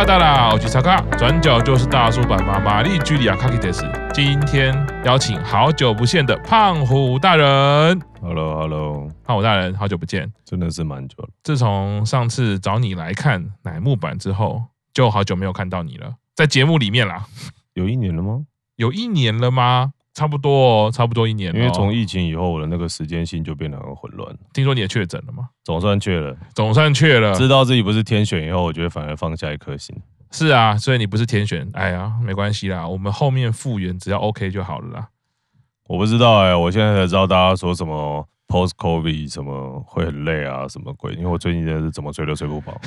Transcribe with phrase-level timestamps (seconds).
[0.00, 3.84] 走过马嘎达拉，我去查卡，转角就是大叔版妈玛丽居里亚卡基德斯。
[4.14, 4.74] 今天
[5.04, 8.00] 邀请好久不见的胖虎大人。
[8.22, 11.28] Hello，Hello，胖虎大人，好久不见，真的是蛮久了。
[11.42, 14.62] 自从上次找你来看乃木坂之后，
[14.94, 17.26] 就好久没有看到你了，在节目里面啦。
[17.74, 18.46] 有一年了吗？
[18.76, 19.92] 有一年了吗？
[20.14, 21.58] 差不多哦，差不多一年了。
[21.58, 24.36] 因为从疫情以后，我的那个时间性就变得很混乱。
[24.52, 25.48] 听说你也确诊了吗？
[25.64, 27.34] 总算确了，总算确了。
[27.34, 29.96] 知道自己不是天选以后，我觉得反而放下一颗心。
[30.30, 35.08] 是啊，所以你不是天选，哎呀，没关系啦，我们后面复原只要 OK 就好了啦。
[35.88, 38.26] 我不知道哎、欸，我现在才知道大家说什么。
[38.50, 40.66] Post COVID 什么会很累啊？
[40.66, 41.14] 什么鬼？
[41.14, 42.78] 因为我最近真的是怎么睡都睡不饱。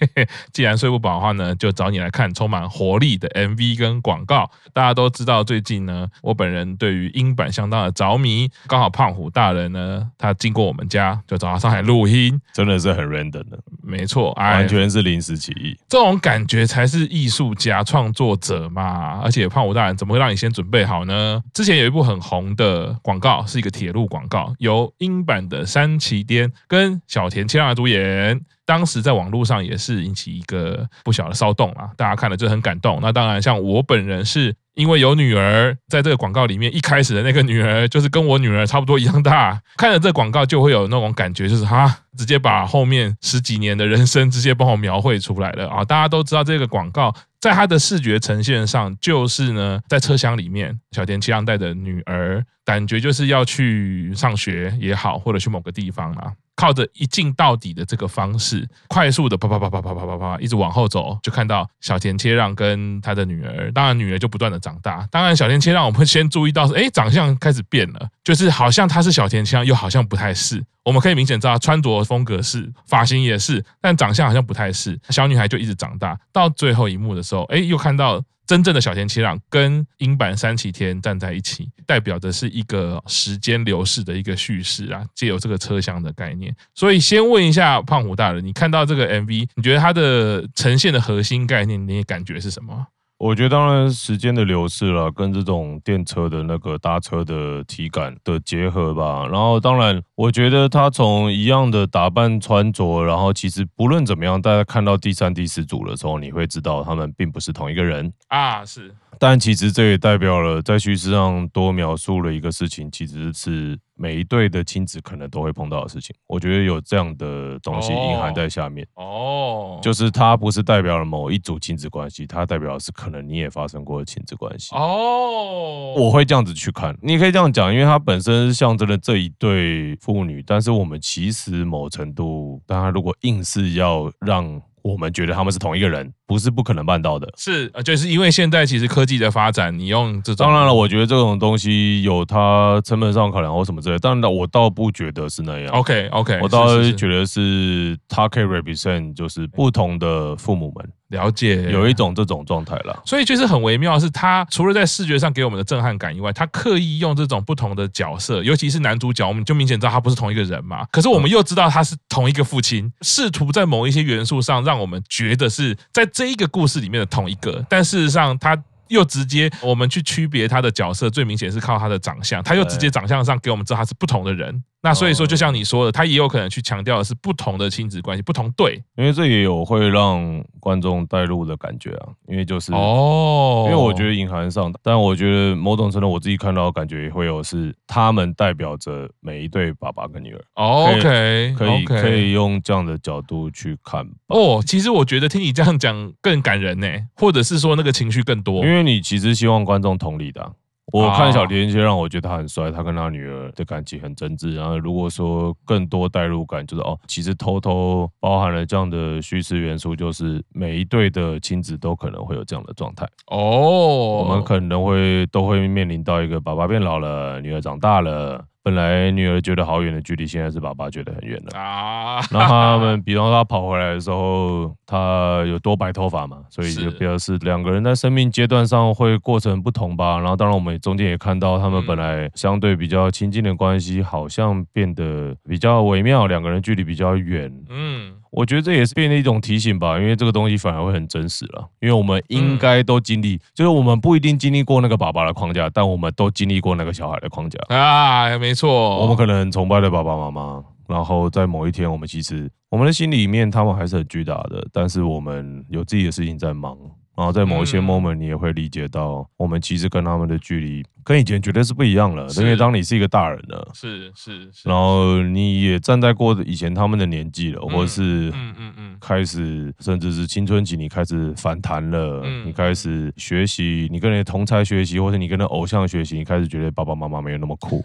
[0.50, 4.50] 既然睡不饱的话呢，就找你来看充满活力的 MV 跟广告。
[4.72, 8.50] 大家都知道，最近呢，我本人对于英版相当的着迷。
[8.66, 13.58] 刚好胖虎大人呢，他经过我们家，就找他上海录音，真的是很 random 的。
[13.82, 15.76] 没错，完全是临时起意。
[15.88, 19.20] 这种感觉才是艺术家创作者嘛。
[19.20, 21.42] 而且胖虎大人怎么会让你先准备好呢？
[21.52, 33.00] 之前有一部很红的广告，是一个铁路广告，由英版的山崎颠跟小田切让来主演，当时在网络上也是引起一个不小的骚动啊，大家看了就很感动。
[33.02, 45.84] 那当然，像我本人是因为有女儿，在这个广告里面，一开始的那个女儿就是跟我女儿差不多一样大，看了这广告就会有那种感觉，就是哈，直接把后面十几年的人生直接帮我描绘出来了啊！
[45.84, 47.12] 大家都知道这个广告。
[47.40, 56.30] 在他的视觉呈现上，就是呢，在车厢里面，小田切让带着女儿，感觉就是要去上学也好，或者去某个地方啊。
[56.60, 63.72] 靠着一镜到底的这个方式，快速的啪啪啪啪啪啪啪啪一直往后走，就看到小田切让跟他的女儿。
[63.72, 65.08] 当然，女儿就不断的长大。
[65.10, 70.62] 当然，小田切让我们先注意到是， 哎，长相开始变了，就是好像他是小田切让，又好像不太是。
[70.84, 74.98] 我们可以明显知道，穿着风格是，发型也是，但长相好像不太是。
[75.08, 78.22] 小女孩就一直长大，到最后一幕的时候，哎，又看到。
[78.50, 86.52] 真正的小田七郎跟英版三崎天站在一起，代表的是一个时间流逝的一个叙事啊，借由这个车厢的概念。
[86.74, 92.88] 所以先问一下胖虎大人，你看到这个 MV，你觉得它的呈现的核心概念，你的感觉是什么？
[93.20, 99.26] 我觉得当然时间的流逝了，跟这种电车的那个搭车的体感的结合吧。
[99.26, 108.64] 然后当然，我觉得他从一样的打扮穿着，然后其实不论怎么样，大家看到第三、第四组的时候，你会知道他们并不是同一个人啊。
[108.64, 113.78] 是，但其实这也代表了在叙事上多描述了一个事情，其实是。
[114.02, 118.86] 每一对的亲子可能都会碰到的事情，我觉得有这样的东西隐含在下面。
[118.94, 124.74] 哦，就是它不是代表了某一组亲子关系，它代表的是可能你也发生过的亲子关系。
[124.74, 134.62] 哦，我会这样子去看，你可以这样讲，因为它本身是象征了这一对父女，但是我们其实某程度，当然如果硬是要让。
[134.82, 137.28] 我们觉得他们是同一个人，不是不可能办到的。
[137.36, 145.72] 是，就是因为现在其实科技的发展，你用这种，当然了，我觉得这种东西有它成本上考量或什么之类，当然我倒不觉得是那样。
[145.74, 150.90] OK OK，我倒是觉得是它可以 represent 就是不同的父母们。
[151.10, 160.86] 了解，有一种这种状态了，所以就是很微妙，是他除了在视觉上给我们的震撼感以外，他刻意用这种不同的角色，尤其是男主角，我们就明显知道他不是同一个人嘛。
[160.90, 168.56] 可是我们又知道他是同一个父亲，试图在某一些元素上让我们觉得是在这一个故事里面的同一个，但事实上他
[168.88, 174.62] 又直接我们去区别他的角色，最明显是靠他的长相，他又直接长相上给我们知道他是不同的人。
[174.82, 182.08] 那所以说，就像你说的，他也有可能去强调的是不同的亲子关系，不同对，因为这也有会让观众带入的感觉啊。
[182.26, 190.42] 因为就是哦，因为我觉得隐含上，但我觉得某种程度我自己看到的感觉也会有是他们代表着每一对爸爸跟女儿。
[190.54, 194.08] OK，可以可以用这样的角度去看。
[194.28, 200.52] 哦，其实我觉得听你这样讲更感人呢，或者是说那个情绪更多，因为你其实希望观众同理的。
[200.92, 204.54] 我看小田切让我觉得他很帅，他跟他女儿的感情很真挚。
[204.54, 213.06] 然后如果说更多代入感，就是哦，其实偷偷包含了这样的叙事元素，就是每一对的亲子都可能会有这样的状态。
[213.26, 218.44] 哦，我们可能会都会面临到一个爸爸变老了，女儿长大了。
[218.62, 222.20] 本来女儿觉得好远的距离，现在是爸爸觉得很远了啊。
[222.30, 230.18] 然后他们，比方说他跑回来的时候，他有多白头发嘛，所以就表示两个人在生命阶段上会过程不同吧。
[230.18, 237.50] 然后当然我们中间也看到他们本来相对比较亲近的关系，好像变得比较微妙，两个人距离比较远。
[237.70, 238.14] 嗯。
[238.30, 241.68] 我觉得这也是变成一种提醒吧，因为这个东西反而会很真实了。
[241.80, 249.00] 因为我们应该都经历，就是我们不一定经历过那个爸爸的框架，但我们都经历过那个小孩的框架啊，没错。
[249.00, 256.76] 我们可能很崇拜的爸爸妈妈，然后在某一天，我们其实我们的心里面他们还是很巨大的，但是我们有自己的事情在忙。
[257.20, 262.26] 然后在某一些 moment，你也会理解到，我们其实跟他们的距离跟以前绝对是不一样了。
[262.38, 277.82] 因为当你是一个大人了，是是，然后你也站在过以前他们的年纪了，或者是嗯嗯嗯，开始甚至是青春期，你开始反弹了，你开始学习，你跟你的同才学习，或者你跟那偶像学习，你开始觉得爸爸妈妈没有那么酷。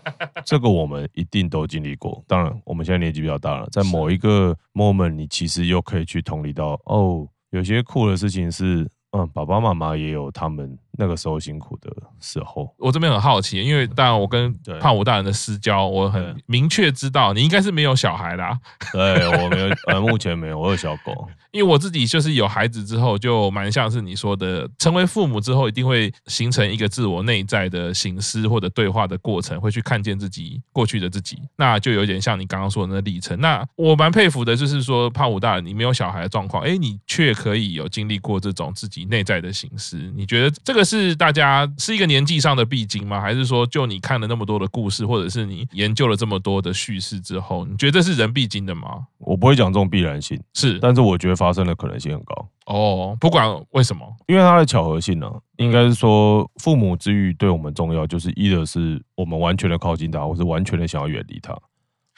[0.46, 2.24] 这个我们一定都经历过。
[2.26, 7.28] 当然，我们现在年纪比较大了，在某一个 moment，你其实又可以去同理到哦。
[7.50, 10.78] 有些酷的事情是，嗯，爸爸妈妈也有他们。
[11.00, 11.88] 那个时候辛苦的
[12.20, 18.58] 时候，我这边很好奇，因为当然我跟胖虎大人的私交，我很明确知道你应该是没有小孩的啊。
[18.92, 21.28] 对，我没有，呃，目前没有，我有小狗。
[21.52, 33.38] 因为我自己就是有孩子之后，就蛮像是你说的，成为父母之后，一定会形成一个自我内在的省思或者对话的过程，会去看见自己过去的自己，那就有点像你刚刚说的那个历程。
[33.40, 39.96] 那我蛮佩服的，就是说胖虎大人，你没有小孩的状况，哎，你却可以有经历过这种自己内在的省思。
[40.16, 40.87] 你觉得这个？
[40.88, 43.20] 是大家是一个年纪上的必经吗？
[43.20, 49.06] 还是说，就你看了那么多的故事，或者是你研究了这么多的叙事之后，你觉得这是人必经的吗？
[49.18, 52.48] 我不会讲这种必然性，是，但是我觉得发生的可能性很高。
[52.64, 61.54] 哦，不管为什么，因为它的巧合性呢、啊，应该是说父母之欲对我们重要，就是一的是我们完全的靠近他，或是完全的想要远离他。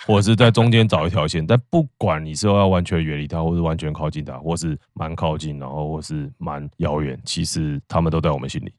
[0.07, 8.73] 或者是在中间找一条线，但不管你是要完全远离他，或是完全靠近他，或是蛮靠近，然后或是蛮遥远，其实他们都在我们心里。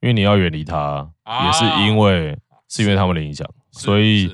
[0.00, 2.38] 因为你要远离他，也是因为
[2.68, 4.32] 是因为他们的影响，所以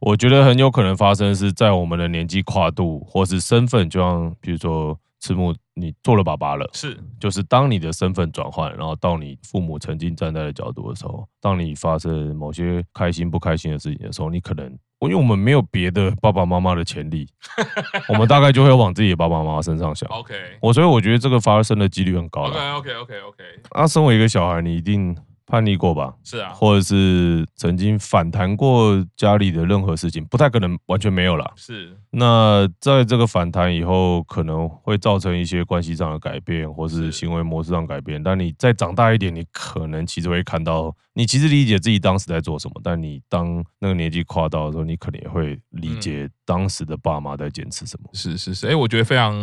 [0.00, 14.78] 我觉得很有可能发生是在我们的年纪跨度，或是身份，就像比如说赤木，你做了爸爸了，是就是当你的身份转换，然后到你父母曾经站在的角度的时候，当你发生某些开心不开心的事情的时候，你可能。
[15.02, 17.24] 因为我们没有别的爸爸妈妈的潜力，
[18.10, 20.08] 我们大概就会往自己的爸爸妈妈身上想。
[20.10, 22.42] OK，我所以我觉得这个发生的几率很高。
[22.42, 23.44] OK，OK，OK，OK。
[23.76, 25.16] 那身为一个小孩，你一定。
[25.48, 26.14] 叛逆过吧？
[26.22, 31.50] 是啊，或者是曾经反弹过家里的任何事情，不太可能完全没有了。
[31.56, 31.96] 是。
[32.10, 38.22] 那在这个反弹以后，可能会造成一些关系上的改变，或是行为模式上改变。
[38.22, 42.80] 但你再长大一点，你可能其实会看到，你其实理解自己当时在做什么。
[42.84, 48.10] 但你当那个年纪跨到的时候，你可能也会理解当时的爸妈在坚持什么。
[48.12, 49.34] 是是是，哎，我觉得非常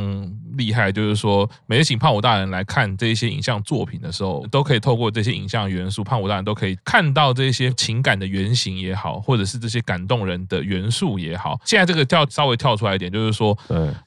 [0.56, 5.94] 厉害，就是说，每次请胖虎大人来看这些影像作品的时候，都可以透过这些影像元素。
[6.03, 11.59] 胖虎大人都可以看到这些情感的原型也好，或者是这些感动人的元素也好。
[11.65, 13.57] 现在这个跳稍微跳出来一点，就是说，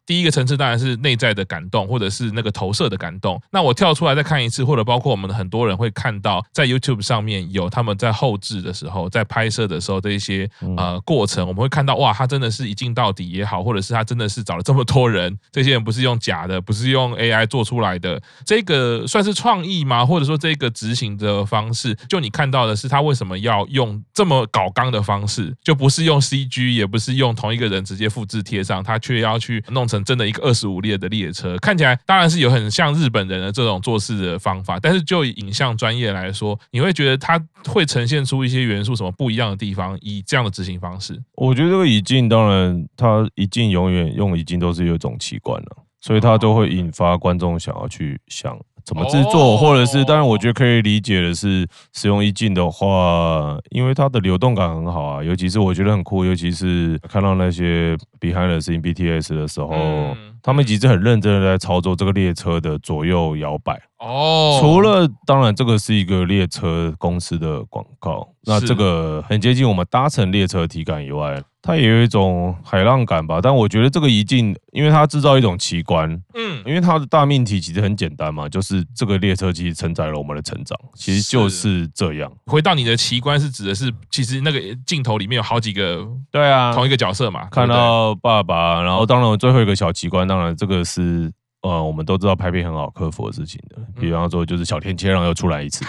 [0.07, 3.41] 第一个层次当然是内在的感动，或者是那个投射的感动。
[3.51, 20.05] 那我跳出来再看一次，或者包括我们很多人会看到，在 YouTube 上面有他们在后置的时候，在拍摄的时候这一些呃过程，我们会看到哇，他真的是一镜到底也好，或者是他真的是找了这么多人，这些人不是用假的，不是用 AI 做出来的，这个算是创意吗？
[20.05, 21.78] 或者说这个执行的方式？
[21.79, 39.97] 是，就你看到的是他为什么要用这么搞刚的方式，就不是用 CG，也不是用同一个人直接复制贴上，他却要去弄成真的一个二十五列的列车，看起来当然是有很像日本人的这种做事的方法，但是就影像专业来说，你会觉得他会呈现出一些元素什么不一样的地方？
[40.01, 48.59] 以这样的执行方式，我觉得这个以镜当然，他以镜永远用以镜都是有一种奇观了，所以他都会引发观众想要去想。
[48.89, 63.81] 怎么制作，或者是，当然我觉得可以理解的是，使用一镜的话，因为它的流动感很好啊，尤其是我觉得很酷，尤其是看到那些 behind the scene BTS 的时候，他们其实很认真的在操作这个列车的左右摇摆。
[63.99, 71.43] 哦，除了当然这个是一个列车公司的广告，那这个很接近我们搭乘列车体感以外。
[71.61, 82.33] 它也有一种海浪感吧，但我觉得这个一定，因为它制造一种奇观，嗯，因为它的大命题其实很简单嘛，就是这个列车其实承载了我们的成长，其实就是这样。
[82.47, 91.33] 回到你的奇观是指的是，其实那个镜头里面有好几个，对啊，同一个角色嘛，看到爸爸，然后当然最后一个小奇观，当然这个是。
[91.63, 95.85] 呃，我们都知道拍片很好克服的事情的，比方说就是小天切让又出来一次，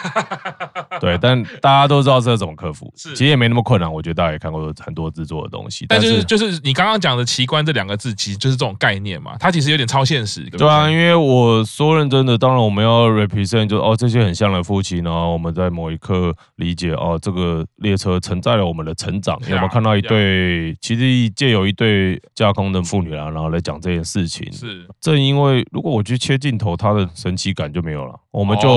[1.00, 3.92] 对，但大家都知道这是怎么克服，其实也没那么困难。
[3.92, 10.44] 我觉得大家也看过很多制作的东西，但是就是你刚刚讲的奇观这两个字，其实就是这种概念嘛，它其实有点超现实。
[10.50, 19.40] 对啊，因为我说认真的，当然我们要 represent 就哦这些很像的父亲，然后我们在某一刻理解哦这个列车承载了我们的成长。
[19.48, 25.59] 有没有看到一对其实借有一对架空的父女啊，然后来讲这件事情，是正因为。
[25.72, 28.20] 如果我去切镜头，它的神奇感就没有了。
[28.32, 28.68] 我们就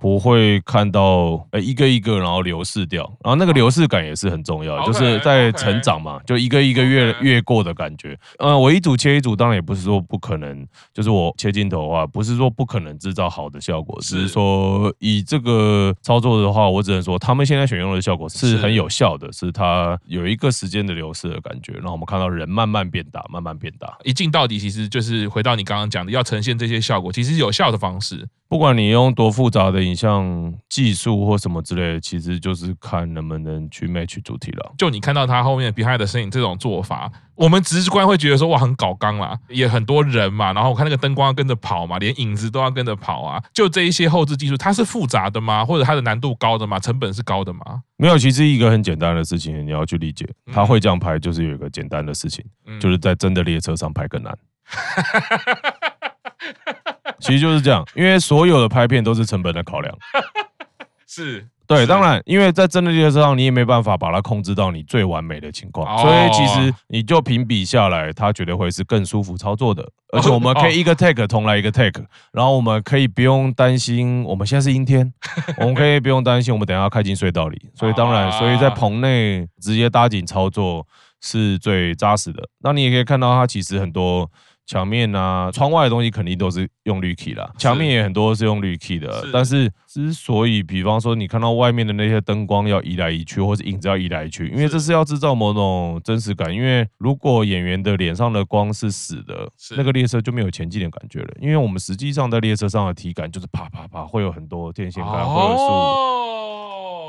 [0.00, 8.18] 不会看到呃一个一个然后流逝掉，然后那个流逝感也是很重要，就是在成长嘛，就一个一个月越过的感觉。
[8.40, 28.26] 呃，我一组切一组，当然也不是说不可能，就是我切镜头的话，不是说不可能制造好的效果，只是说以这个操作的话，我只能说他们现在选用的效果是很有效的，是它有一个时间的流逝的感觉，然后我们看到人慢慢变大，慢慢变大，一镜到底，其实就是回到你刚刚讲的，要呈现这些效果，其实有效的方式。
[28.52, 34.74] 不管你用多复杂的影像技术或什么之类的，其实就是看能不能去 match 主题了。
[34.76, 43.42] 就你看到他后面 behind the scene 这种做法，我们直观会觉得说哇很搞刚啦，也很多人嘛，然后我看那个灯光要跟着跑嘛，连影子都要跟着跑啊。
[43.54, 45.64] 就这一些后置技术，它是复杂的吗？
[45.64, 46.78] 或者它的难度高的吗？
[46.78, 47.60] 成本是高的吗？
[47.96, 52.44] 没有，其实一个很简单的事情，你要去理解，他会这样拍，就是有一个简单的事情，
[52.78, 54.36] 就是在真的列车上拍更难。
[57.22, 59.96] 其实就是这样，因为所有的拍片都是成本的考量。
[61.06, 69.86] 是，对，当然，因为在真的列车上，你也没办法把它控制到你最完美的情况，所以其实你就评比下来，它绝对会是更舒服操作的。
[70.14, 72.02] 而且我们可以一个 take 同来一个 take，
[72.32, 75.12] 然后我们可以不用担心，我们现在是阴天，
[75.58, 77.60] 我们可以不用担心，我们等下要开进隧道里。
[77.74, 80.86] 所以当然，所以在棚内直接搭景操作
[81.20, 82.42] 是最扎实的。
[82.62, 84.30] 那你也可以看到，它其实很多。
[84.72, 89.22] 墙面啊，窗外的东西肯定都是用绿 key 啦，墙面也很多是用绿 key 的。
[89.30, 96.50] 但是之所以，比方说你看到外面的那些灯光要移来移去，或是影子要移来移去，因为这是要制造某种真实感。
[96.54, 101.28] 因为如果演员的脸上的光是死的，那个列车就没有前进的感觉了。
[101.38, 106.61] 因为我们实际上在列车上的体感就是啪啪啪，会有很多电线杆，会有树。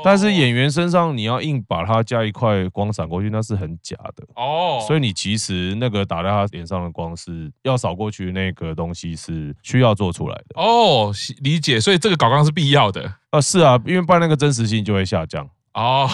[0.04, 4.78] 但是演员身上你要硬把它加一块光闪过去，那是很假的哦。
[4.86, 11.10] 所以你其实那个打在他脸上的光是要扫过去，那个东西是需要做出来的哦。
[11.42, 13.14] 理解，所以这个搞光是必要的。
[13.30, 15.48] 啊，是啊，因为不然那个真实性就会下降。
[15.74, 16.08] 哦，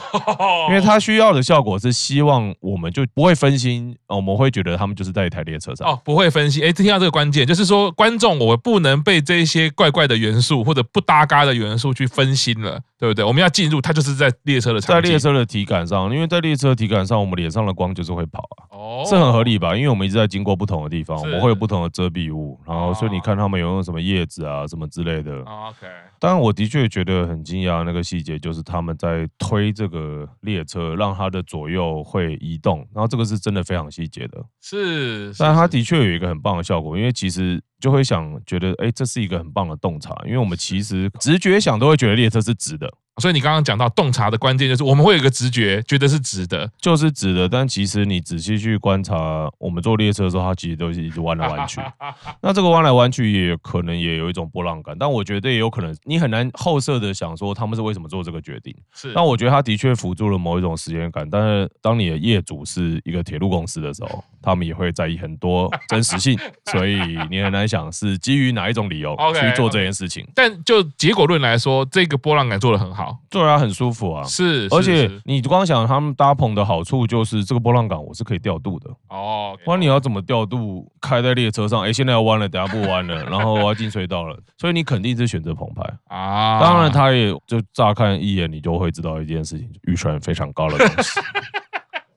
[0.68, 5.86] 因为他需要的效果是希望我们就不会分心，我们会觉得他们就是在一台列车上。
[5.86, 6.64] 哦，不会分心。
[6.64, 13.24] 哎，听到这个关键，就是说观众我不能被这些怪怪的元素或者不搭嘎的元素去分心了，对不对？
[13.24, 18.64] 我们要进入，它就是在列车的在列车的体感上，因为在列车体感上，我们脸上的光就是会跑啊。
[18.70, 19.76] 哦，这很合理吧？
[19.76, 25.32] 因为我们一直在经过不同的地方，我们会有不同的遮蔽物，然后所以你看他们有用什么叶子啊，什么之类的。
[25.40, 25.86] OK。
[26.18, 34.42] 当然，我的确觉得很惊讶，那个细节就是他们在推这个列车，让它的左右会移动，然后这个是真的非常细节的。
[34.60, 42.88] 是，但它的确有一个很棒的效果，因为其实就会想觉得，哎，这是一个很棒的洞察，因为我们其实直觉想都会觉得列车是直的。
[43.16, 47.46] 所以你刚刚讲到洞察的关键就是我们会有一个直觉，觉得是直的，就是直的。
[47.46, 51.80] 但其实你仔细去观察，我们坐列车的时候，它其实都是一直弯来弯去。
[52.40, 58.74] 那这个弯来弯去也可能也有一种波浪感，但我觉得也有可能你很难后设的想说他们是为什么做这个决定。
[58.94, 61.28] 是，但我觉得他的确辅助了某一种时间感。
[61.28, 66.38] 但是当你的业主是一个铁路公司的时候，他们也会在意很多真实性，
[66.72, 66.96] 所以
[67.28, 70.26] 你很难想是基于哪一种理由去做这件事情。
[70.34, 73.09] 但就结果论来说，这个波浪感做的很好。
[73.30, 74.22] 对啊，很舒服啊。
[74.24, 78.90] 是，而且你光想他们搭棚的好处，就是这个波浪杆我是可以调度的。
[79.08, 80.90] 哦，不然你要怎么调度？
[81.00, 85.82] 开在列车上， 哎，现在要弯了，等下不弯了，然后我要进隧道了， 所以你肯定是选择棚拍
[86.14, 86.60] 啊。
[86.60, 91.20] 当然，他也就乍看一眼，你就会知道一件事情，预算非常高的东西。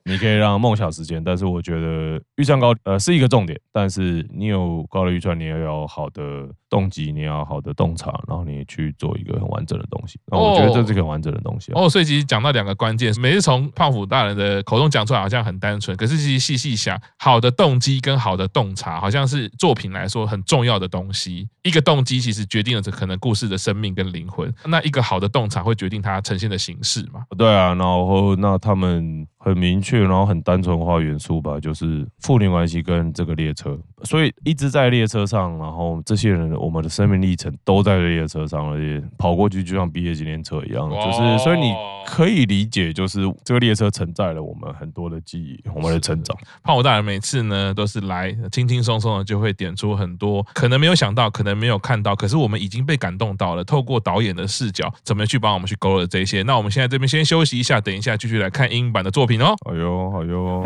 [0.06, 10.18] 你可以让梦想实现，但是我觉得预算高呃是一个重点，但是你有高的预算，你也要有好的动机，你要好的洞察，然后你去做一个很完整的东西。
[10.26, 11.86] 那我觉得这是个很完整的东西哦。
[11.86, 21.48] 哦，所以其实讲到两个关键，每次从胖虎大人的口中讲出来好像很单纯，可是其实细细想，好的动机跟好的洞察，好像是作品来说很重要的东西。
[21.62, 27.22] 一个动机其实决定了这可能故事的生命跟灵魂，那一个好的洞察会决定它呈现的形式嘛？
[27.36, 30.04] 对啊，然后那他们很明确。
[30.04, 41.74] 然后很单纯化元素吧，就是父女关系跟这个列车，所以一直在列车上，然后这些人我们的生命历程都在列车上，而且跑过去就像毕业纪念册一样，就是所以你
[42.06, 46.36] 可以理解，就是这个列车承载了我们很多的记忆，我们的成长。
[46.62, 53.64] 胖虎大人每次呢都是来轻轻松松的就会点出很多可能没有想到，可能没有看到，可是我们已经被感动到了。
[53.64, 56.42] 透过导演的视角，怎么去帮我们去勾勒这些？
[56.42, 59.54] 那我们现在这边先休息一下，等一下继续来看英版的作品哦。
[59.70, 60.10] 哎呦。
[60.10, 60.62] 好哟。